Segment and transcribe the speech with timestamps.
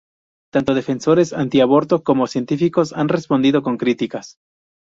[0.51, 4.39] Tanto defensores anti-aborto como científicos han respondido con críticas.